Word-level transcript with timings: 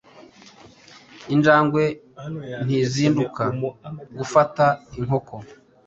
Injangwe 1.33 1.83
ntizikunda 2.65 3.45
gufata 4.17 4.65
Inkoko 4.99 5.35